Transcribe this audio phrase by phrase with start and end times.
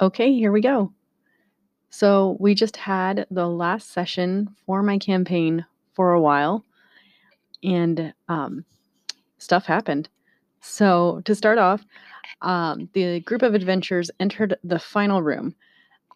[0.00, 0.92] Okay, here we go.
[1.90, 6.64] So, we just had the last session for my campaign for a while,
[7.62, 8.64] and um,
[9.38, 10.08] stuff happened.
[10.60, 11.84] So, to start off,
[12.42, 15.54] um, the group of adventurers entered the final room.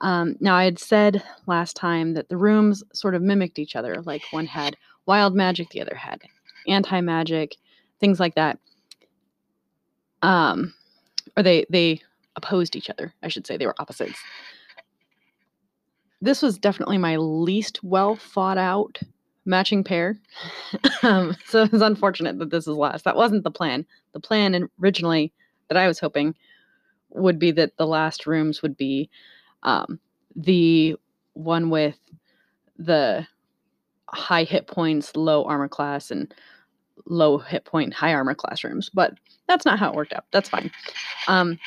[0.01, 4.03] Um, now, I had said last time that the rooms sort of mimicked each other.
[4.03, 4.77] Like one had
[5.07, 6.21] wild magic, the other had
[6.67, 7.57] anti magic,
[8.01, 8.59] things like that.
[10.23, 10.75] Um,
[11.37, 12.03] or they they
[12.39, 13.13] opposed each other.
[13.23, 14.19] I should say they were opposites.
[16.21, 18.99] This was definitely my least well thought out
[19.45, 20.19] matching pair.
[21.03, 23.05] um, so it's unfortunate that this is last.
[23.05, 23.85] That wasn't the plan.
[24.13, 25.33] The plan originally
[25.69, 26.35] that I was hoping
[27.11, 29.11] would be that the last rooms would be
[29.63, 29.99] um,
[30.37, 30.97] the
[31.35, 31.99] one with
[32.79, 33.27] the
[34.09, 36.33] high hit points, low armor class, and
[37.07, 38.91] low hit point, high armor class rooms.
[38.93, 39.15] But
[39.47, 40.25] that's not how it worked out.
[40.31, 40.71] That's fine.
[41.27, 41.59] Um,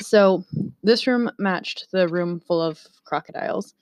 [0.00, 0.44] so
[0.82, 3.74] this room matched the room full of crocodiles.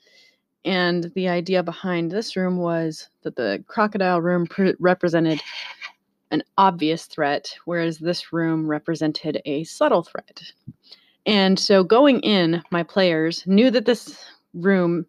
[0.63, 4.47] And the idea behind this room was that the crocodile room
[4.79, 5.39] represented
[6.31, 10.41] an obvious threat, whereas this room represented a subtle threat.
[11.27, 14.19] And so going in, my players knew that this
[14.53, 15.05] room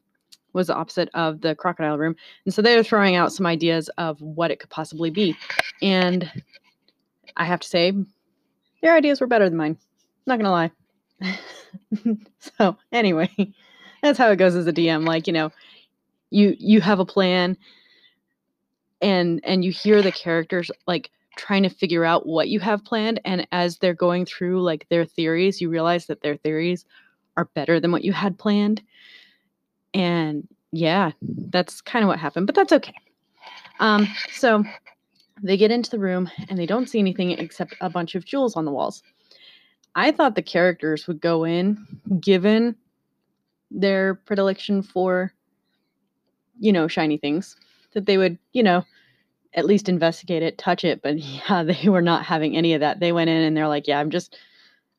[0.52, 2.16] was the opposite of the crocodile room.
[2.44, 5.36] And so they were throwing out some ideas of what it could possibly be.
[5.82, 6.30] And
[7.36, 7.92] I have to say,
[8.82, 9.78] their ideas were better than mine.
[10.26, 10.70] Not gonna lie.
[12.58, 13.30] so anyway,
[14.02, 15.06] that's how it goes as a DM.
[15.06, 15.50] Like, you know,
[16.30, 17.56] you you have a plan
[19.00, 23.20] and and you hear the characters like trying to figure out what you have planned
[23.24, 26.84] and as they're going through like their theories you realize that their theories
[27.36, 28.82] are better than what you had planned
[29.92, 31.10] and yeah
[31.50, 32.94] that's kind of what happened but that's okay
[33.80, 34.64] um so
[35.42, 38.56] they get into the room and they don't see anything except a bunch of jewels
[38.56, 39.02] on the walls
[39.96, 41.84] i thought the characters would go in
[42.20, 42.76] given
[43.70, 45.32] their predilection for
[46.60, 47.56] you know shiny things
[47.92, 48.84] that they would you know
[49.56, 51.02] at least investigate it, touch it.
[51.02, 53.00] But yeah, they were not having any of that.
[53.00, 54.38] They went in and they're like, yeah, I'm just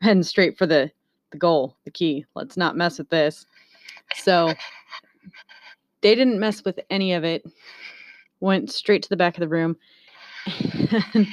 [0.01, 0.91] heading straight for the
[1.31, 2.25] the goal, the key.
[2.35, 3.45] Let's not mess with this.
[4.15, 4.53] So
[6.01, 7.43] they didn't mess with any of it.
[8.39, 9.75] Went straight to the back of the room.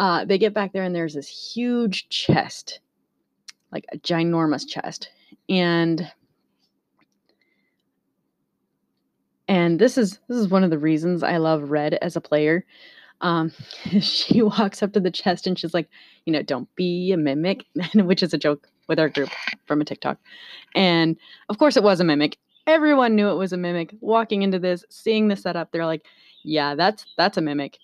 [0.00, 2.80] uh, they get back there and there's this huge chest,
[3.70, 5.10] like a ginormous chest,
[5.50, 6.10] and
[9.46, 12.64] and this is this is one of the reasons I love Red as a player.
[13.20, 13.52] Um,
[14.00, 15.90] she walks up to the chest and she's like,
[16.24, 19.28] you know, don't be a mimic, which is a joke with our group
[19.66, 20.16] from a TikTok.
[20.74, 21.18] And
[21.50, 22.38] of course, it was a mimic.
[22.66, 23.94] Everyone knew it was a mimic.
[24.00, 26.06] Walking into this, seeing the setup, they're like,
[26.42, 27.76] yeah, that's that's a mimic.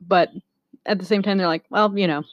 [0.00, 0.30] But
[0.88, 2.24] at the same time, they're like, well, you know,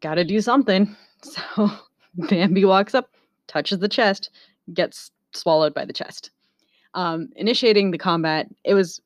[0.00, 0.96] got to do something.
[1.24, 1.70] So
[2.16, 3.08] Bambi walks up,
[3.46, 4.30] touches the chest,
[4.74, 6.32] gets swallowed by the chest
[6.94, 8.48] um, initiating the combat.
[8.64, 9.00] It was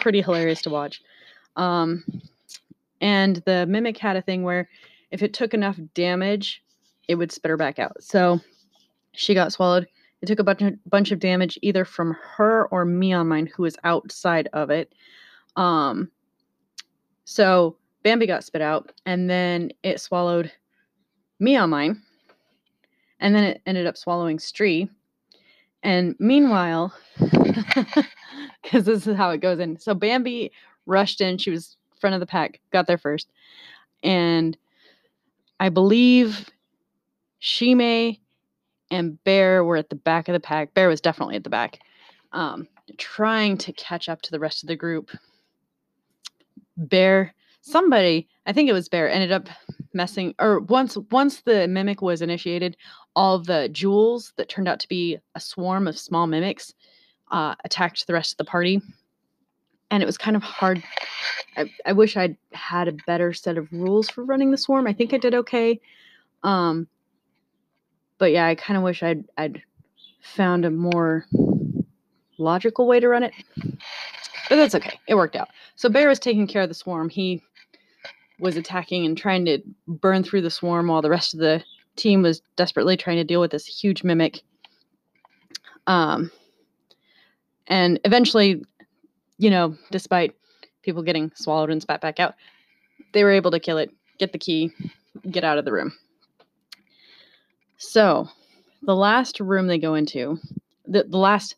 [0.00, 1.02] pretty hilarious to watch.
[1.56, 2.04] Um,
[3.00, 4.68] and the mimic had a thing where
[5.10, 6.62] if it took enough damage,
[7.08, 8.02] it would spit her back out.
[8.02, 8.40] So
[9.12, 9.86] she got swallowed.
[10.22, 13.46] It took a bunch of, bunch of damage either from her or me on mine,
[13.54, 14.92] who was outside of it.
[15.56, 16.10] Um,
[17.24, 20.52] so Bambi got spit out, and then it swallowed
[21.40, 22.02] me on mine,
[23.20, 24.88] and then it ended up swallowing Stree.
[25.82, 26.94] And meanwhile,
[28.62, 29.78] because this is how it goes in.
[29.78, 30.50] So Bambi
[30.86, 31.38] rushed in.
[31.38, 33.30] She was front of the pack, got there first.
[34.02, 34.56] And
[35.60, 36.50] I believe
[37.40, 38.18] Shime
[38.90, 40.74] and Bear were at the back of the pack.
[40.74, 41.80] Bear was definitely at the back,
[42.32, 42.68] um,
[42.98, 45.10] trying to catch up to the rest of the group.
[46.76, 49.48] Bear, somebody, I think it was Bear, ended up
[49.92, 52.76] messing or once once the mimic was initiated
[53.14, 56.74] all the jewels that turned out to be a swarm of small mimics
[57.30, 58.82] uh, attacked the rest of the party.
[59.90, 60.82] And it was kind of hard
[61.56, 64.86] I, I wish i'd had a better set of rules for running the swarm.
[64.86, 65.80] I think i did okay
[66.42, 66.86] um
[68.18, 69.62] but yeah i kind of wish i'd i'd
[70.20, 71.26] found a more
[72.38, 73.32] logical way to run it
[74.48, 77.42] but that's okay it worked out so bear was taking care of the swarm he
[78.38, 81.62] was attacking and trying to burn through the swarm while the rest of the
[81.96, 84.42] team was desperately trying to deal with this huge mimic.
[85.86, 86.30] Um,
[87.66, 88.64] and eventually,
[89.38, 90.34] you know, despite
[90.82, 92.34] people getting swallowed and spat back out,
[93.12, 94.72] they were able to kill it, get the key,
[95.30, 95.92] get out of the room.
[97.76, 98.28] So,
[98.82, 100.38] the last room they go into,
[100.86, 101.56] the, the last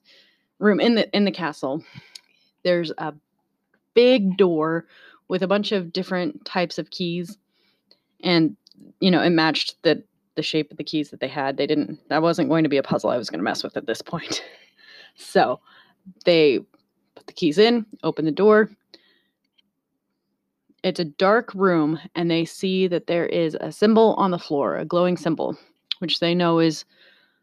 [0.58, 1.82] room in the in the castle,
[2.66, 3.14] there's a
[3.94, 4.86] big door
[5.28, 7.38] with a bunch of different types of keys
[8.22, 8.56] and
[9.00, 10.02] you know it matched the
[10.36, 11.56] the shape of the keys that they had.
[11.56, 11.98] They didn't.
[12.08, 14.02] That wasn't going to be a puzzle I was going to mess with at this
[14.02, 14.44] point.
[15.16, 15.60] so
[16.24, 16.60] they
[17.14, 18.70] put the keys in, open the door.
[20.84, 24.76] It's a dark room, and they see that there is a symbol on the floor,
[24.76, 25.56] a glowing symbol,
[25.98, 26.84] which they know is.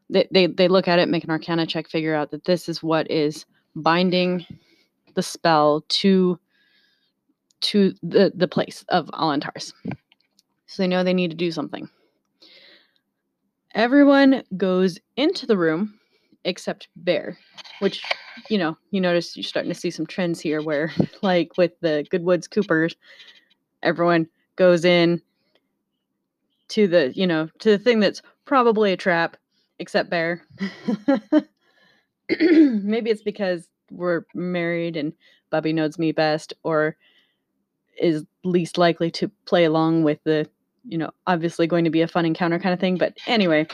[0.09, 2.83] They, they, they look at it, make an arcana check, figure out that this is
[2.83, 4.45] what is binding
[5.15, 6.39] the spell to
[7.61, 9.73] to the, the place of Alantharis.
[10.67, 11.89] So they know they need to do something.
[13.73, 15.97] Everyone goes into the room
[16.45, 17.37] except Bear,
[17.79, 18.03] which,
[18.49, 22.05] you know, you notice you're starting to see some trends here where, like with the
[22.11, 22.95] Goodwoods Coopers,
[23.81, 25.21] everyone goes in
[26.69, 29.37] to the, you know, to the thing that's probably a trap,
[29.79, 30.41] except Bear.
[32.29, 35.13] Maybe it's because we're married and
[35.49, 36.97] Bubby knows me best, or
[37.99, 40.49] is least likely to play along with the,
[40.87, 42.97] you know, obviously going to be a fun encounter kind of thing.
[42.97, 43.67] But anyway,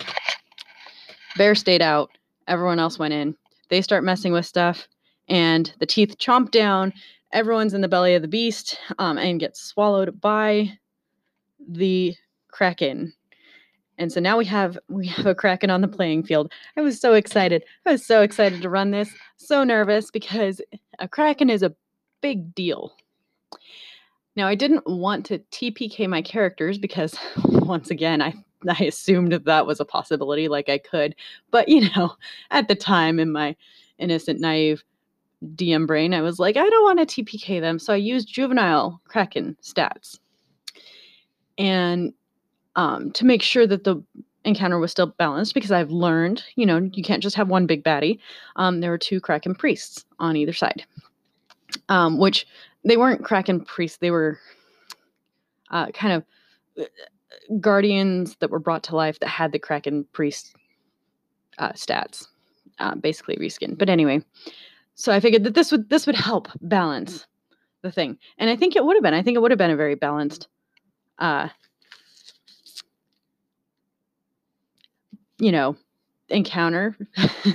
[1.38, 2.10] Bear stayed out.
[2.48, 3.36] Everyone else went in.
[3.70, 4.88] They start messing with stuff,
[5.28, 6.92] and the teeth chomp down.
[7.32, 10.78] Everyone's in the belly of the beast um, and gets swallowed by
[11.68, 12.16] the
[12.50, 13.14] kraken.
[14.00, 16.52] And so now we have we have a kraken on the playing field.
[16.78, 17.64] I was so excited.
[17.86, 19.14] I was so excited to run this.
[19.36, 20.62] So nervous because
[21.00, 21.76] a kraken is a
[22.22, 22.96] big deal.
[24.36, 27.14] Now, I didn't want to TPK my characters because,
[27.46, 28.34] once again, I,
[28.70, 31.14] I assumed that, that was a possibility, like I could.
[31.52, 32.16] But, you know,
[32.52, 33.56] at the time in my
[33.98, 34.84] innocent, naive
[35.56, 37.80] DM brain, I was like, I don't want to TPK them.
[37.80, 40.20] So I used juvenile Kraken stats.
[41.58, 42.14] And
[42.80, 43.96] um, to make sure that the
[44.44, 47.84] encounter was still balanced, because I've learned, you know, you can't just have one big
[47.84, 48.20] baddie,
[48.56, 50.86] um, there were two Kraken priests on either side.
[51.88, 52.48] Um, which
[52.84, 54.00] they weren't Kraken priests.
[54.00, 54.40] They were
[55.70, 56.24] uh, kind of
[56.80, 56.88] uh,
[57.60, 60.56] guardians that were brought to life that had the Kraken priest
[61.60, 62.28] uh, stats,
[62.80, 63.78] uh, basically reskin.
[63.78, 64.24] But anyway,
[64.96, 67.28] so I figured that this would this would help balance
[67.84, 69.14] the thing, and I think it would have been.
[69.14, 70.48] I think it would have been a very balanced.
[75.40, 75.76] You know,
[76.30, 76.96] encounter,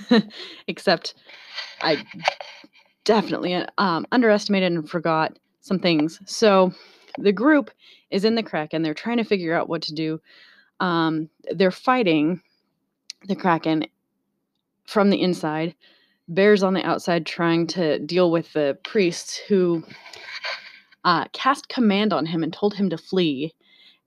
[0.66, 1.14] except
[1.80, 2.04] I
[3.04, 6.20] definitely um, underestimated and forgot some things.
[6.26, 6.72] So
[7.18, 7.70] the group
[8.10, 8.82] is in the Kraken.
[8.82, 10.20] They're trying to figure out what to do.
[10.80, 12.42] Um, they're fighting
[13.26, 13.86] the Kraken
[14.86, 15.74] from the inside.
[16.32, 19.84] Bear's on the outside trying to deal with the priests who
[21.04, 23.54] uh, cast command on him and told him to flee.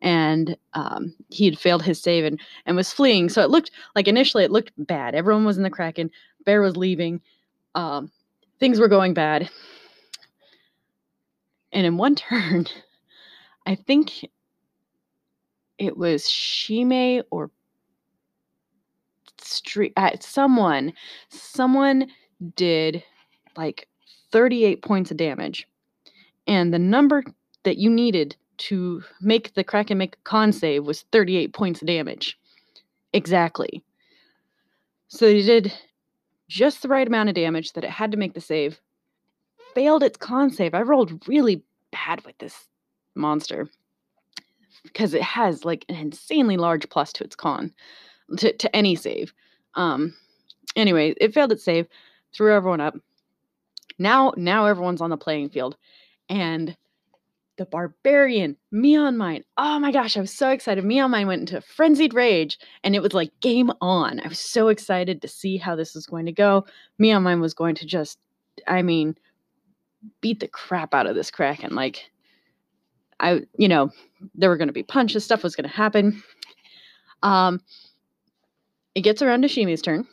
[0.01, 3.29] And um, he had failed his save and, and was fleeing.
[3.29, 5.15] So it looked like initially it looked bad.
[5.15, 6.11] Everyone was in the Kraken.
[6.45, 7.21] Bear was leaving.
[7.75, 8.11] Um,
[8.59, 9.49] things were going bad.
[11.71, 12.67] And in one turn,
[13.65, 14.25] I think
[15.77, 17.51] it was Shime or
[19.39, 19.93] Stree.
[19.95, 20.93] Uh, someone,
[21.29, 22.07] someone
[22.55, 23.03] did
[23.55, 23.87] like
[24.31, 25.67] 38 points of damage.
[26.47, 27.23] And the number
[27.63, 31.87] that you needed to make the Kraken make a con save was 38 points of
[31.87, 32.37] damage.
[33.13, 33.83] Exactly.
[35.07, 35.73] So they did
[36.47, 38.79] just the right amount of damage that it had to make the save.
[39.73, 40.73] Failed its con save.
[40.73, 42.67] I rolled really bad with this
[43.15, 43.69] monster
[44.83, 47.73] because it has like an insanely large plus to its con
[48.37, 49.33] to, to any save.
[49.75, 50.15] Um
[50.75, 51.87] anyway, it failed its save,
[52.33, 52.95] threw everyone up.
[53.99, 55.77] Now now everyone's on the playing field
[56.29, 56.75] and
[57.57, 59.43] the barbarian, me on mine.
[59.57, 60.83] Oh my gosh, I was so excited.
[60.83, 64.19] Me on mine went into frenzied rage and it was like game on.
[64.19, 66.65] I was so excited to see how this was going to go.
[66.99, 68.19] Me on mine was going to just,
[68.67, 69.15] I mean,
[70.21, 71.75] beat the crap out of this Kraken.
[71.75, 72.09] Like,
[73.19, 73.89] I, you know,
[74.35, 76.23] there were going to be punches, stuff was going to happen.
[77.23, 77.61] Um,
[78.93, 80.07] it gets around to Shime's turn.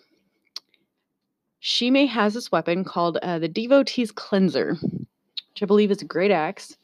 [1.60, 6.30] Shime has this weapon called uh, the Devotee's Cleanser, which I believe is a great
[6.30, 6.76] axe.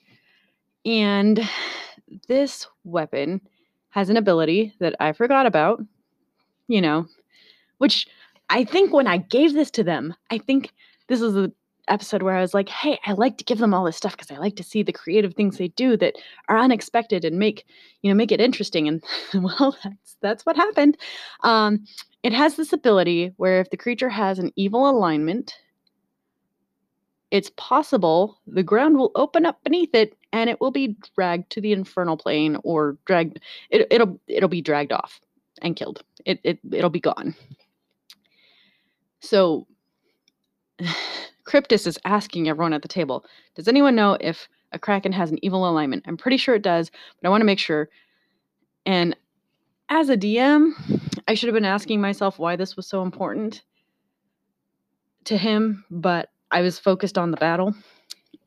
[0.85, 1.49] And
[2.29, 3.41] this weapon
[3.91, 5.83] has an ability that I forgot about,
[6.69, 7.07] you know,
[7.79, 8.07] which
[8.49, 10.73] I think when I gave this to them, I think
[11.09, 11.53] this is the
[11.89, 14.31] episode where I was like, hey, I like to give them all this stuff because
[14.31, 16.15] I like to see the creative things they do that
[16.49, 17.67] are unexpected and make,
[18.03, 18.89] you know, make it interesting.
[18.89, 19.03] And
[19.35, 20.97] well, that's that's what happened.
[21.43, 21.85] Um,
[22.23, 25.55] it has this ability where if the creature has an evil alignment,
[27.31, 31.61] it's possible the ground will open up beneath it and it will be dragged to
[31.61, 35.21] the infernal plane or dragged it, it'll it'll be dragged off
[35.63, 36.03] and killed.
[36.25, 37.35] It, it it'll be gone.
[39.21, 39.67] So
[41.45, 45.45] cryptus is asking everyone at the table does anyone know if a kraken has an
[45.45, 46.05] evil alignment?
[46.07, 47.89] I'm pretty sure it does but i want to make sure.
[48.87, 49.17] And
[49.91, 50.73] as a DM,
[51.27, 53.63] I should have been asking myself why this was so important
[55.25, 57.75] to him, but I was focused on the battle.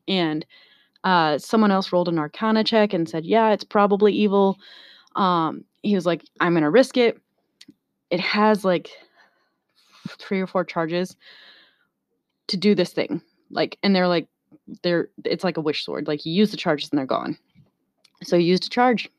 [0.08, 0.44] And
[1.04, 4.58] uh, someone else rolled an arcana check and said, Yeah, it's probably evil.
[5.14, 7.20] Um, he was like, I'm going to risk it.
[8.10, 8.90] It has like
[10.18, 11.14] three or four charges
[12.48, 13.20] to do this thing.
[13.50, 14.28] Like, and they're like,
[14.82, 16.08] they're, it's like a wish sword.
[16.08, 17.36] Like, you use the charges and they're gone.
[18.22, 19.10] So he used a charge.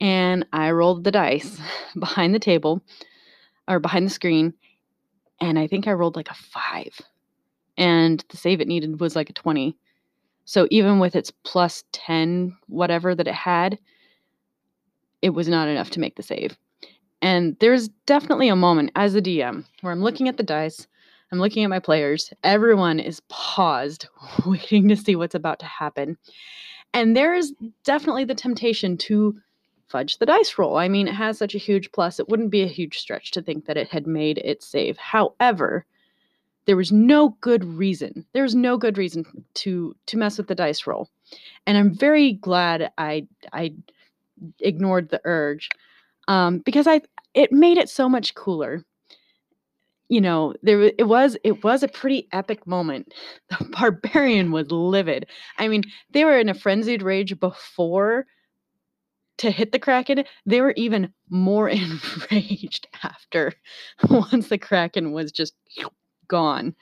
[0.00, 1.58] And I rolled the dice
[1.98, 2.82] behind the table
[3.66, 4.52] or behind the screen.
[5.40, 7.00] And I think I rolled like a five.
[7.78, 9.76] And the save it needed was like a 20.
[10.44, 13.78] So even with its plus 10, whatever that it had,
[15.20, 16.56] it was not enough to make the save.
[17.22, 20.88] And there's definitely a moment as a DM where I'm looking at the dice,
[21.30, 24.08] I'm looking at my players, everyone is paused,
[24.46, 26.18] waiting to see what's about to happen.
[26.92, 27.52] And there's
[27.84, 29.40] definitely the temptation to
[29.88, 30.76] fudge the dice roll.
[30.76, 33.42] I mean, it has such a huge plus, it wouldn't be a huge stretch to
[33.42, 34.98] think that it had made its save.
[34.98, 35.86] However,
[36.66, 38.24] there was no good reason.
[38.32, 41.08] There was no good reason to to mess with the dice roll.
[41.66, 43.74] And I'm very glad I I
[44.60, 45.68] ignored the urge
[46.28, 47.02] um, because I
[47.34, 48.84] it made it so much cooler.
[50.08, 53.12] You know, there it was it was a pretty epic moment.
[53.48, 55.26] The barbarian was livid.
[55.58, 58.26] I mean, they were in a frenzied rage before
[59.38, 60.24] to hit the kraken.
[60.46, 61.68] They were even more
[62.30, 63.52] enraged after
[64.10, 65.54] once the kraken was just
[66.28, 66.74] gone.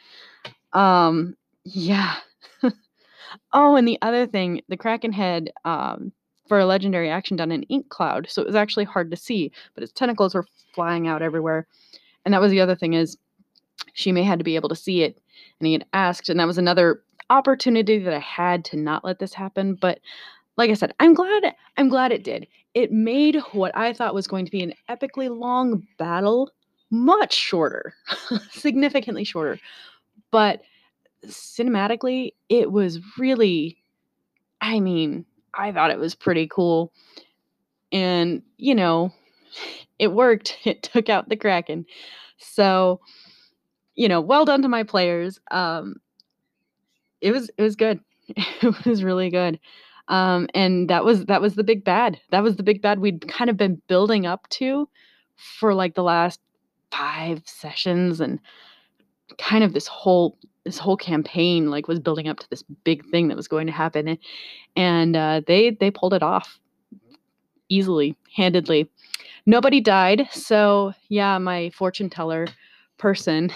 [0.72, 2.16] Um, yeah.
[3.52, 6.12] oh, and the other thing, the kraken had um,
[6.48, 9.52] for a legendary action done an ink cloud, so it was actually hard to see,
[9.74, 11.66] but its tentacles were flying out everywhere.
[12.24, 13.16] And that was the other thing is
[13.94, 15.20] Shime had to be able to see it.
[15.58, 19.18] And he had asked, and that was another opportunity that I had to not let
[19.18, 19.74] this happen.
[19.74, 20.00] But
[20.56, 22.46] like I said, I'm glad I'm glad it did.
[22.74, 26.50] It made what I thought was going to be an epically long battle
[26.90, 27.94] much shorter,
[28.50, 29.58] significantly shorter.
[30.30, 30.62] But
[31.26, 33.78] cinematically, it was really
[34.60, 36.92] I mean, I thought it was pretty cool.
[37.92, 39.12] And, you know,
[39.98, 40.58] it worked.
[40.64, 41.86] It took out the Kraken.
[42.38, 43.00] So,
[43.94, 45.40] you know, well done to my players.
[45.50, 45.96] Um
[47.20, 48.00] it was it was good.
[48.62, 49.58] It was really good.
[50.08, 52.20] Um and that was that was the big bad.
[52.30, 54.88] That was the big bad we'd kind of been building up to
[55.36, 56.40] for like the last
[56.90, 58.38] 5 sessions and
[59.38, 63.28] kind of this whole this whole campaign like was building up to this big thing
[63.28, 64.18] that was going to happen and,
[64.76, 66.58] and uh, they they pulled it off
[67.68, 68.88] easily handedly.
[69.46, 72.46] Nobody died so yeah my fortune teller
[72.98, 73.50] person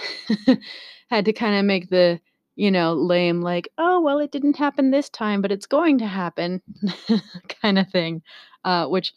[1.09, 2.19] had to kind of make the
[2.55, 6.07] you know lame like oh well it didn't happen this time but it's going to
[6.07, 6.61] happen
[7.61, 8.21] kind of thing
[8.63, 9.13] uh, which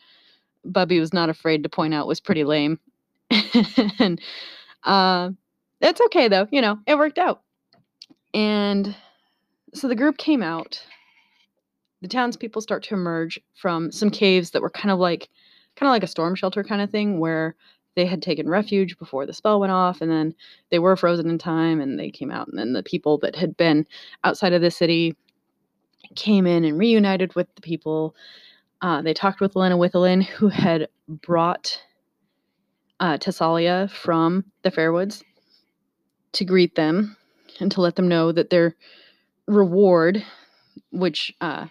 [0.65, 2.79] bubby was not afraid to point out was pretty lame
[3.99, 4.21] and
[4.85, 5.31] uh,
[5.81, 7.43] it's okay though you know it worked out
[8.35, 8.95] and
[9.75, 10.83] so the group came out.
[12.01, 15.29] The townspeople start to emerge from some caves that were kind of like
[15.77, 17.55] kind of like a storm shelter kind of thing where
[17.97, 20.35] they had taken refuge before the spell went off and then
[20.71, 23.57] they were frozen in time and they came out and then the people that had
[23.57, 23.87] been
[24.25, 25.17] outside of the city
[26.15, 28.15] came in and reunited with the people
[28.81, 31.83] uh, they talked with Lena Withelin, who had brought
[33.01, 35.23] uh, Tessalia from the Fairwoods
[36.33, 37.17] to greet them
[37.61, 38.77] and to let them know that their
[39.47, 40.25] reward,
[40.91, 41.67] which uh,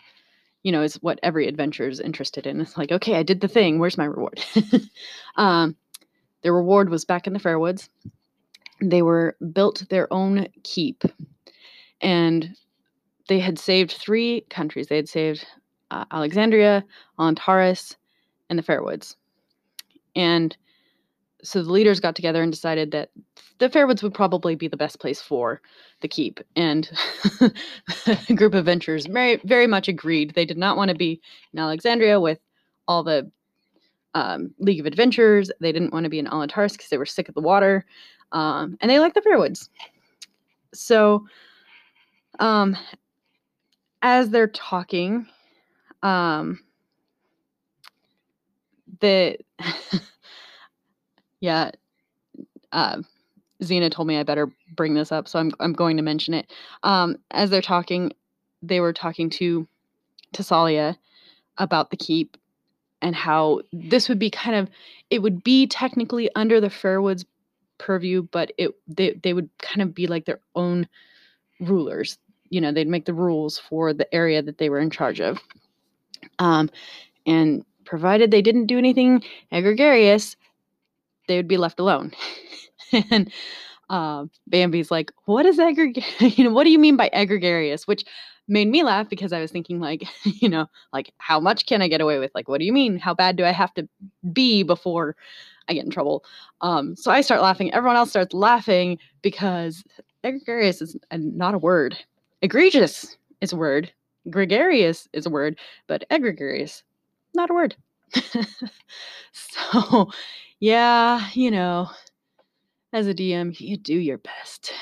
[0.63, 3.47] you know is what every adventurer is interested in, it's like, okay, I did the
[3.47, 3.79] thing.
[3.79, 4.43] Where's my reward?
[5.35, 5.75] um,
[6.41, 7.89] their reward was back in the Fairwoods.
[8.81, 11.03] They were built their own keep,
[12.01, 12.55] and
[13.27, 14.87] they had saved three countries.
[14.87, 15.45] They had saved
[15.91, 16.83] uh, Alexandria,
[17.19, 17.95] Alantharis,
[18.49, 19.15] and the Fairwoods.
[20.15, 20.55] And
[21.47, 23.09] so the leaders got together and decided that
[23.59, 25.61] the Fairwoods would probably be the best place for
[26.01, 26.41] the keep.
[26.57, 26.89] And
[28.29, 30.33] a group of venturers very, very much agreed.
[30.33, 31.21] They did not want to be
[31.53, 32.39] in Alexandria with
[32.87, 33.31] all the
[34.13, 35.49] um, League of Adventurers.
[35.61, 37.85] They didn't want to be in Alantharis because they were sick of the water.
[38.33, 39.69] Um, and they liked the Fairwoods.
[40.73, 41.25] So,
[42.39, 42.75] um,
[44.01, 45.27] as they're talking,
[46.03, 46.59] um,
[48.99, 49.37] the
[51.39, 51.71] yeah,
[52.71, 53.01] uh,
[53.91, 56.51] told me I better bring this up, so I'm I'm going to mention it.
[56.83, 58.13] Um, as they're talking,
[58.61, 59.67] they were talking to
[60.33, 60.97] Tessalia
[61.57, 62.37] about the keep
[63.01, 64.69] and how this would be kind of
[65.09, 67.25] it would be technically under the Fairwoods
[67.77, 70.87] purview, but it they they would kind of be like their own
[71.59, 72.17] rulers.
[72.49, 75.39] You know, they'd make the rules for the area that they were in charge of.
[76.39, 76.69] Um,
[77.25, 80.35] and provided they didn't do anything egregious,
[81.27, 82.11] they would be left alone.
[83.11, 83.31] and
[83.89, 86.05] uh, Bambi's like, "What is egregious?
[86.37, 88.05] you know, what do you mean by egregious?" Which
[88.47, 91.87] made me laugh because I was thinking, like, you know, like how much can I
[91.87, 92.31] get away with?
[92.33, 92.97] Like, what do you mean?
[92.97, 93.87] How bad do I have to
[94.31, 95.15] be before
[95.67, 96.23] I get in trouble?
[96.61, 97.73] Um, so I start laughing.
[97.73, 99.83] Everyone else starts laughing because
[100.23, 101.97] egregious is not a word.
[102.41, 103.91] Egregious is a word.
[104.29, 105.57] Gregarious is a word,
[105.87, 106.83] but egregious,
[107.33, 107.75] not a word.
[109.31, 110.11] so,
[110.59, 111.89] yeah, you know,
[112.93, 114.73] as a DM, you do your best.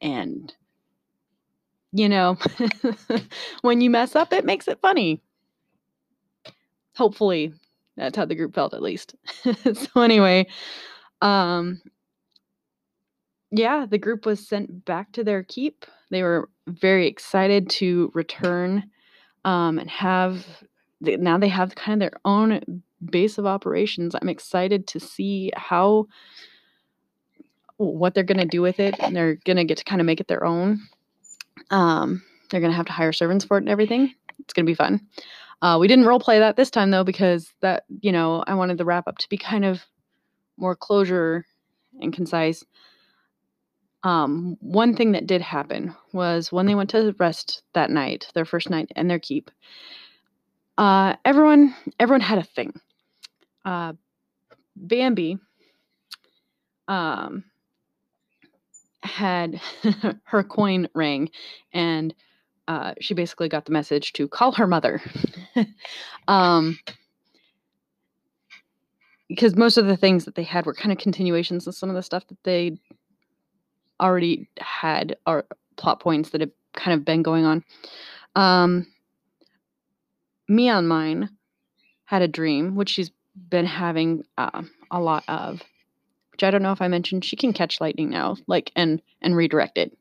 [0.00, 0.52] And,
[1.92, 2.36] you know,
[3.62, 5.22] when you mess up, it makes it funny.
[6.96, 7.52] Hopefully,
[7.96, 9.14] that's how the group felt at least.
[9.74, 10.46] so, anyway,
[11.22, 11.80] um,
[13.50, 15.86] yeah, the group was sent back to their keep.
[16.10, 18.90] They were very excited to return
[19.44, 20.44] um, and have
[21.00, 24.14] now they have kind of their own base of operations.
[24.14, 26.06] I'm excited to see how
[27.78, 28.96] what they're going to do with it.
[28.98, 30.80] And they're going to get to kind of make it their own.
[31.70, 34.12] Um, they're going to have to hire servants for it and everything.
[34.40, 35.00] It's going to be fun.
[35.60, 38.78] Uh, we didn't role play that this time though because that you know I wanted
[38.78, 39.82] the wrap up to be kind of
[40.56, 41.44] more closure
[42.00, 42.64] and concise.
[44.04, 48.44] Um, one thing that did happen was when they went to rest that night, their
[48.44, 49.50] first night in their keep,
[50.78, 52.80] uh, everyone everyone had a thing.
[53.68, 53.92] Uh,
[54.76, 55.36] Bambi
[56.88, 57.44] um,
[59.02, 59.60] had
[60.24, 61.28] her coin ring,
[61.74, 62.14] and
[62.66, 65.02] uh, she basically got the message to call her mother.
[66.28, 66.78] um,
[69.28, 71.94] because most of the things that they had were kind of continuations of some of
[71.94, 72.78] the stuff that they
[74.00, 75.44] already had or
[75.76, 77.62] plot points that have kind of been going on.
[78.34, 78.86] Um,
[80.48, 81.28] me on mine
[82.06, 83.10] had a dream, which she's
[83.50, 85.62] been having uh, a lot of,
[86.32, 87.24] which I don't know if I mentioned.
[87.24, 89.96] She can catch lightning now, like and and redirect it,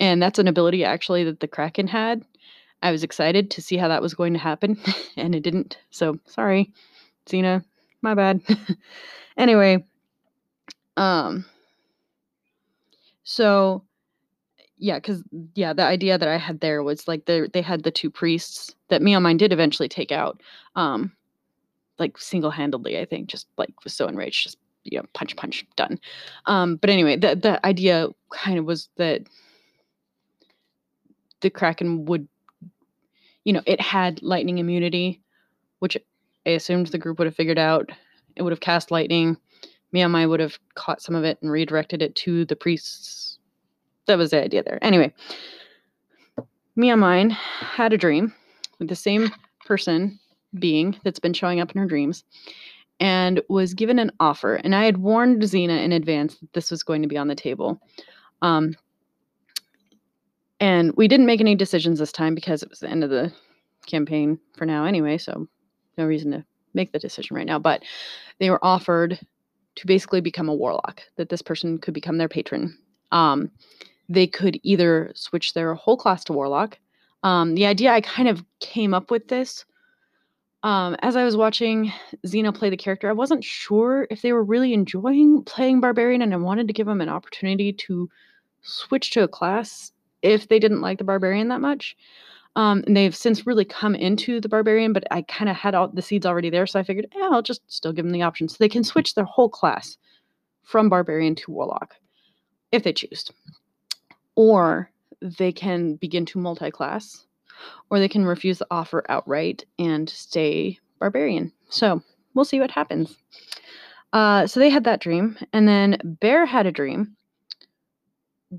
[0.00, 2.24] and that's an ability actually that the Kraken had.
[2.82, 4.78] I was excited to see how that was going to happen,
[5.16, 5.78] and it didn't.
[5.90, 6.72] So sorry,
[7.26, 7.64] Xena,
[8.02, 8.40] my bad.
[9.36, 9.84] anyway,
[10.96, 11.44] um,
[13.24, 13.84] so
[14.78, 15.22] yeah, because
[15.54, 18.74] yeah, the idea that I had there was like they they had the two priests
[18.88, 20.40] that me on mine did eventually take out,
[20.76, 21.12] um,
[21.98, 22.98] like single handedly.
[22.98, 25.98] I think just like was so enraged, just you know, punch, punch, done.
[26.46, 29.22] Um, but anyway, the the idea kind of was that
[31.40, 32.28] the kraken would,
[33.44, 35.20] you know, it had lightning immunity,
[35.78, 35.96] which
[36.46, 37.90] I assumed the group would have figured out.
[38.36, 39.36] It would have cast lightning.
[39.94, 43.38] Miyamai would have caught some of it and redirected it to the priests.
[44.06, 44.78] That was the idea there.
[44.82, 45.12] Anyway,
[46.76, 48.32] Miyamai had a dream
[48.78, 49.30] with the same
[49.64, 50.18] person
[50.58, 52.24] being that's been showing up in her dreams
[53.00, 54.56] and was given an offer.
[54.56, 57.34] And I had warned Xena in advance that this was going to be on the
[57.34, 57.80] table.
[58.42, 58.76] Um,
[60.60, 63.32] and we didn't make any decisions this time because it was the end of the
[63.86, 65.46] campaign for now anyway, so
[65.96, 67.58] no reason to make the decision right now.
[67.58, 67.84] But
[68.38, 69.18] they were offered
[69.76, 72.76] to basically become a warlock, that this person could become their patron.
[73.12, 73.50] Um,
[74.08, 76.78] they could either switch their whole class to warlock.
[77.22, 79.64] Um, the idea I kind of came up with this
[80.62, 81.92] um, as I was watching
[82.26, 86.34] Xena play the character, I wasn't sure if they were really enjoying playing barbarian, and
[86.34, 88.08] I wanted to give them an opportunity to
[88.62, 89.92] switch to a class
[90.22, 91.96] if they didn't like the barbarian that much.
[92.56, 95.88] Um, and they've since really come into the barbarian, but I kind of had all
[95.88, 98.48] the seeds already there, so I figured, I'll just still give them the option.
[98.48, 99.96] So they can switch their whole class
[100.64, 101.94] from barbarian to warlock
[102.72, 103.30] if they choose.
[104.34, 104.90] Or
[105.20, 107.26] they can begin to multi class,
[107.90, 111.52] or they can refuse the offer outright and stay barbarian.
[111.68, 112.02] So
[112.34, 113.16] we'll see what happens.
[114.12, 117.16] Uh, so they had that dream, and then Bear had a dream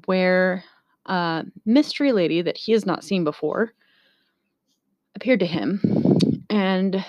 [0.06, 0.64] where
[1.08, 3.74] a mystery lady that he has not seen before
[5.16, 5.82] appeared to him
[6.50, 7.04] and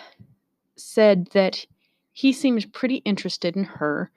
[0.76, 1.64] said that
[2.12, 4.10] he seemed pretty interested in her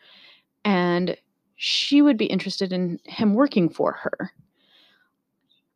[0.65, 1.17] and
[1.55, 4.31] she would be interested in him working for her.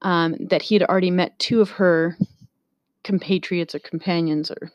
[0.01, 2.17] Um, that he had already met two of her
[3.03, 4.71] compatriots or companions or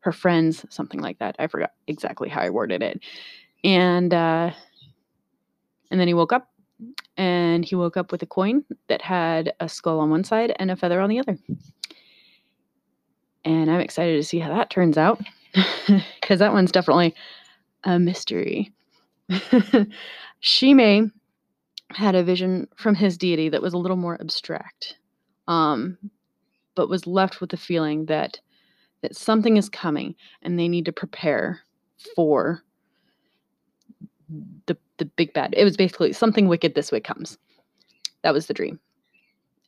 [0.00, 1.36] her friends, something like that.
[1.38, 3.00] I forgot exactly how I worded it.
[3.64, 4.50] And uh,
[5.90, 6.50] and then he woke up,
[7.16, 10.70] and he woke up with a coin that had a skull on one side and
[10.70, 11.38] a feather on the other
[13.46, 15.20] and I'm excited to see how that turns out
[16.20, 17.14] because that one's definitely
[17.84, 18.72] a mystery.
[20.42, 21.12] Shime
[21.90, 24.96] had a vision from his deity that was a little more abstract,
[25.48, 25.98] um,
[26.74, 28.40] but was left with the feeling that
[29.02, 31.60] that something is coming and they need to prepare
[32.14, 32.62] for
[34.66, 35.54] the the big bad.
[35.56, 37.38] It was basically something wicked this way comes.
[38.22, 38.80] That was the dream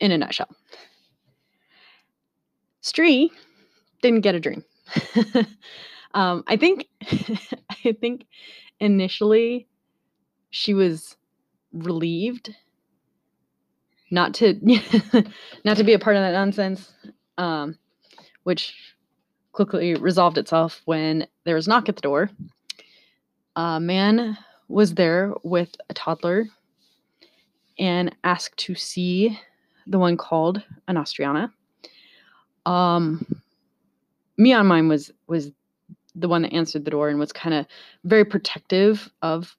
[0.00, 0.48] in a nutshell.
[2.82, 3.30] Stree
[4.02, 4.64] didn't get a dream.
[6.14, 6.86] um, I think
[7.84, 8.26] I think
[8.80, 9.68] initially
[10.50, 11.16] she was
[11.72, 12.54] relieved
[14.10, 14.54] not to
[15.64, 16.92] not to be a part of that nonsense,
[17.36, 17.78] um,
[18.44, 18.74] which
[19.52, 22.30] quickly resolved itself when there was a knock at the door.
[23.56, 26.46] A man was there with a toddler
[27.78, 29.38] and asked to see
[29.86, 31.50] the one called an Austriana.
[32.66, 33.26] Um,
[34.36, 35.50] me on mine was was
[36.14, 37.66] the one that answered the door and was kind of
[38.04, 39.56] very protective of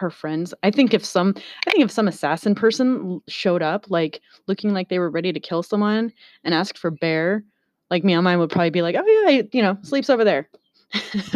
[0.00, 0.52] her friends.
[0.62, 1.34] I think if some
[1.66, 5.40] I think if some assassin person showed up like looking like they were ready to
[5.40, 7.44] kill someone and asked for bear,
[7.90, 10.48] like me on mine would probably be like, "Oh yeah, you know, sleeps over there."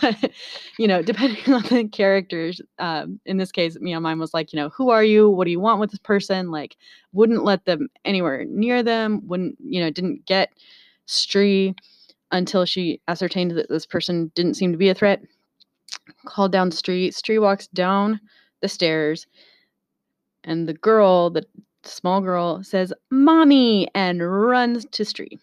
[0.00, 0.32] but
[0.78, 4.52] you know, depending on the characters, um, in this case, me on mine was like,
[4.52, 5.28] you know, who are you?
[5.28, 6.50] What do you want with this person?
[6.50, 6.76] Like,
[7.12, 9.20] wouldn't let them anywhere near them.
[9.26, 9.90] Wouldn't you know?
[9.90, 10.50] Didn't get
[11.06, 11.74] Stree
[12.32, 15.22] until she ascertained that this person didn't seem to be a threat.
[16.26, 17.14] Called down the street.
[17.14, 18.20] Stree walks down
[18.60, 19.26] the stairs,
[20.44, 21.44] and the girl, the
[21.82, 25.38] small girl, says, Mommy, and runs to Stree.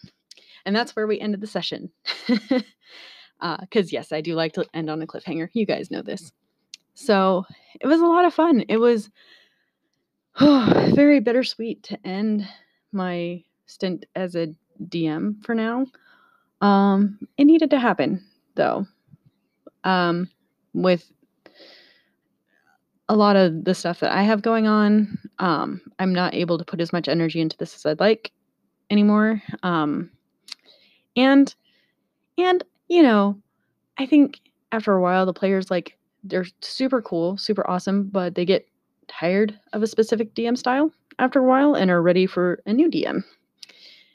[0.65, 1.89] And that's where we ended the session.
[2.27, 2.63] Because,
[3.41, 5.49] uh, yes, I do like to end on a cliffhanger.
[5.53, 6.31] You guys know this.
[6.95, 7.45] So
[7.79, 8.63] it was a lot of fun.
[8.67, 9.09] It was
[10.39, 12.47] oh, very bittersweet to end
[12.91, 14.47] my stint as a
[14.87, 15.85] DM for now.
[16.61, 18.23] Um, it needed to happen
[18.55, 18.87] though.
[19.83, 20.29] Um,
[20.75, 21.11] with
[23.07, 26.65] a lot of the stuff that I have going on, um, I'm not able to
[26.65, 28.31] put as much energy into this as I'd like
[28.89, 29.41] anymore.
[29.63, 30.11] Um,
[31.15, 31.53] and
[32.37, 33.39] and you know,
[33.97, 38.45] I think after a while the players like they're super cool, super awesome, but they
[38.45, 38.67] get
[39.07, 42.89] tired of a specific DM style after a while and are ready for a new
[42.89, 43.23] DM.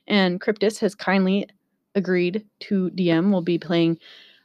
[0.09, 1.49] And Cryptis has kindly
[1.95, 3.31] agreed to DM.
[3.31, 3.99] We'll be playing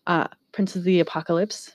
[0.08, 1.73] uh, Princes of the Apocalypse.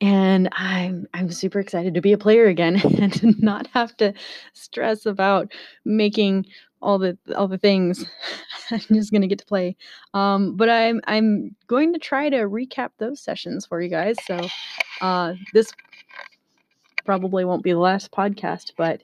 [0.00, 4.14] And I'm I'm super excited to be a player again and to not have to
[4.54, 5.52] stress about
[5.84, 6.46] making
[6.80, 8.06] all the all the things.
[8.70, 9.76] I'm just gonna get to play.
[10.14, 14.16] Um, but I'm I'm going to try to recap those sessions for you guys.
[14.24, 14.38] So
[15.00, 15.72] uh, this
[17.04, 19.02] probably won't be the last podcast, but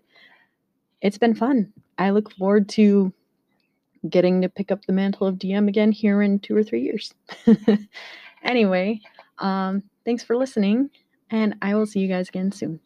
[1.02, 1.72] it's been fun.
[1.98, 3.12] I look forward to
[4.08, 7.12] getting to pick up the mantle of DM again here in two or three years.
[8.42, 9.00] anyway,
[9.38, 10.90] um, thanks for listening,
[11.30, 12.80] and I will see you guys again soon.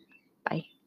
[0.49, 0.80] Bye.